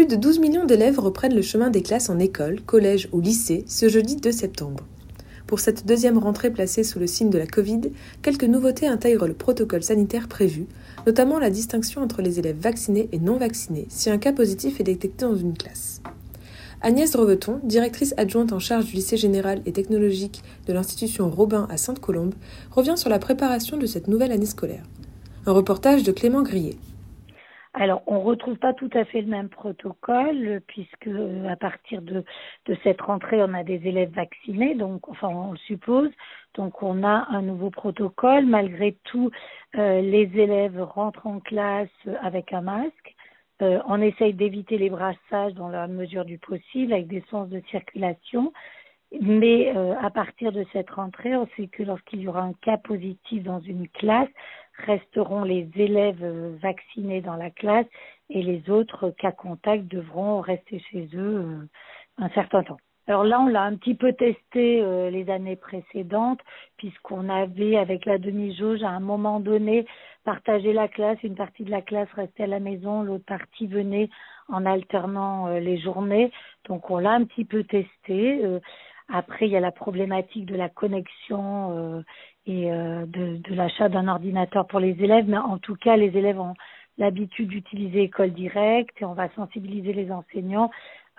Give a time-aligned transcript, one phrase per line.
[0.00, 3.66] Plus de 12 millions d'élèves reprennent le chemin des classes en école, collège ou lycée
[3.68, 4.86] ce jeudi 2 septembre.
[5.46, 7.82] Pour cette deuxième rentrée placée sous le signe de la Covid,
[8.22, 10.64] quelques nouveautés intègrent le protocole sanitaire prévu,
[11.06, 14.84] notamment la distinction entre les élèves vaccinés et non vaccinés si un cas positif est
[14.84, 16.00] détecté dans une classe.
[16.80, 21.76] Agnès Reveton, directrice adjointe en charge du lycée général et technologique de l'institution Robin à
[21.76, 22.32] Sainte-Colombe,
[22.70, 24.84] revient sur la préparation de cette nouvelle année scolaire.
[25.44, 26.78] Un reportage de Clément Grillet.
[27.80, 31.08] Alors, on ne retrouve pas tout à fait le même protocole, puisque
[31.48, 32.24] à partir de,
[32.82, 36.10] cette rentrée, on a des élèves vaccinés, donc enfin on le suppose,
[36.56, 38.44] donc on a un nouveau protocole.
[38.44, 39.30] Malgré tout,
[39.78, 41.88] euh, les élèves rentrent en classe
[42.20, 43.14] avec un masque.
[43.62, 47.62] Euh, on essaye d'éviter les brassages dans la mesure du possible, avec des sens de
[47.70, 48.52] circulation.
[49.22, 52.76] Mais euh, à partir de cette rentrée, on sait que lorsqu'il y aura un cas
[52.76, 54.28] positif dans une classe,
[54.86, 56.24] resteront les élèves
[56.60, 57.86] vaccinés dans la classe
[58.30, 61.68] et les autres cas contacts devront rester chez eux euh,
[62.18, 62.78] un certain temps.
[63.06, 66.40] Alors là, on l'a un petit peu testé euh, les années précédentes,
[66.76, 69.84] puisqu'on avait, avec la demi-jauge, à un moment donné,
[70.24, 71.18] partagé la classe.
[71.24, 74.10] Une partie de la classe restait à la maison, l'autre partie venait
[74.48, 76.30] en alternant euh, les journées.
[76.68, 78.44] Donc on l'a un petit peu testé.
[79.08, 82.04] après, il y a la problématique de la connexion
[82.50, 86.40] euh, de, de l'achat d'un ordinateur pour les élèves, mais en tout cas, les élèves
[86.40, 86.54] ont
[86.98, 90.70] l'habitude d'utiliser école directe et on va sensibiliser les enseignants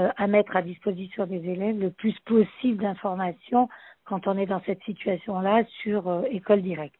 [0.00, 3.68] euh, à mettre à disposition des élèves le plus possible d'informations
[4.04, 6.94] quand on est dans cette situation-là sur euh, école directe,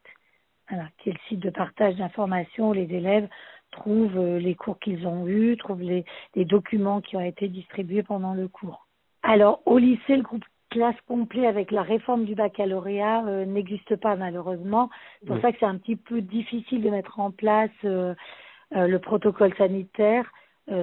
[0.69, 3.29] voilà, qui est le site de partage d'informations où les élèves
[3.71, 6.05] trouvent euh, les cours qu'ils ont eus, trouvent les,
[6.35, 8.87] les documents qui ont été distribués pendant le cours.
[9.23, 14.17] Alors, au lycée, le groupe classe complet avec la réforme du baccalauréat euh, n'existe pas
[14.17, 14.91] malheureusement.
[15.21, 18.15] C'est pour ça que c'est un petit peu difficile de mettre en place euh,
[18.77, 20.31] euh, le protocole sanitaire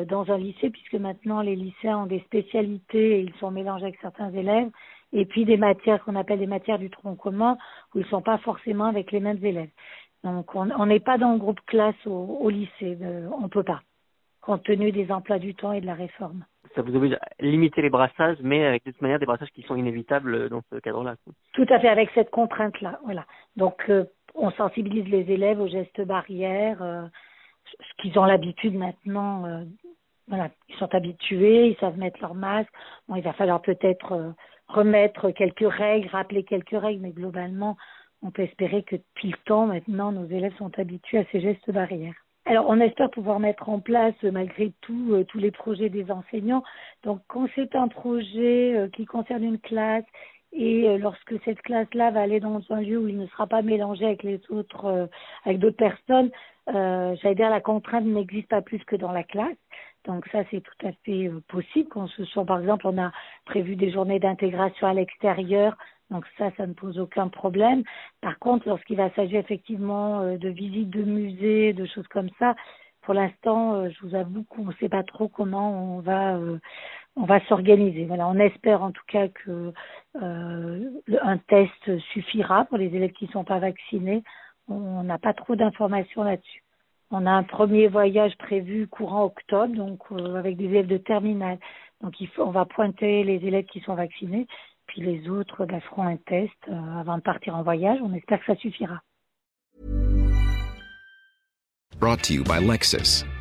[0.07, 3.99] dans un lycée puisque maintenant les lycéens ont des spécialités et ils sont mélangés avec
[4.01, 4.71] certains élèves
[5.13, 7.55] et puis des matières qu'on appelle des matières du tronc commun
[7.93, 9.69] où ils ne sont pas forcément avec les mêmes élèves.
[10.23, 12.97] Donc on n'est pas dans le groupe classe au, au lycée,
[13.37, 13.83] on ne peut pas
[14.41, 16.43] compte tenu des emplois du temps et de la réforme
[16.75, 19.61] ça vous oblige à limiter les brassages, mais avec de toute manière des brassages qui
[19.63, 21.15] sont inévitables dans ce cadre-là.
[21.53, 22.99] Tout à fait, avec cette contrainte-là.
[23.05, 23.25] Voilà.
[23.55, 24.05] Donc, euh,
[24.35, 27.05] on sensibilise les élèves aux gestes barrières, euh,
[27.65, 29.45] ce qu'ils ont l'habitude maintenant.
[29.45, 29.63] Euh,
[30.27, 32.71] voilà, ils sont habitués, ils savent mettre leur masque.
[33.07, 34.33] Bon, il va falloir peut-être
[34.67, 37.77] remettre quelques règles, rappeler quelques règles, mais globalement,
[38.23, 41.71] on peut espérer que depuis le temps, maintenant, nos élèves sont habitués à ces gestes
[41.71, 42.24] barrières.
[42.47, 46.63] Alors, on espère pouvoir mettre en place, malgré tout, euh, tous les projets des enseignants.
[47.03, 50.05] Donc, quand c'est un projet euh, qui concerne une classe
[50.53, 53.63] et euh, lorsque cette classe-là va aller dans un lieu où il ne sera pas
[53.63, 55.09] mélangé avec les autres,
[55.43, 56.29] avec d'autres personnes,
[56.67, 59.57] j'allais dire la contrainte n'existe pas plus que dans la classe.
[60.05, 61.89] Donc ça, c'est tout à fait possible.
[61.89, 63.11] Quand ce soit, par exemple, on a
[63.45, 65.75] prévu des journées d'intégration à l'extérieur
[66.11, 67.83] donc ça, ça ne pose aucun problème.
[68.21, 72.55] Par contre, lorsqu'il va s'agir effectivement euh, de visites de musées, de choses comme ça,
[73.05, 76.57] pour l'instant, euh, je vous avoue qu'on ne sait pas trop comment on va euh,
[77.15, 78.05] on va s'organiser.
[78.05, 79.71] Voilà, on espère en tout cas que
[80.21, 80.89] euh,
[81.21, 84.23] un test suffira pour les élèves qui ne sont pas vaccinés.
[84.67, 86.63] On n'a pas trop d'informations là-dessus.
[87.11, 90.01] On a un premier voyage prévu courant octobre, donc
[90.35, 91.59] avec des élèves de terminale.
[92.01, 94.47] Donc il faut, on va pointer les élèves qui sont vaccinés
[94.87, 97.99] puis les autres bah, feront un test euh, avant de partir en voyage.
[98.01, 99.01] On espère que ça suffira.
[101.99, 103.25] Brought to you by Lexus.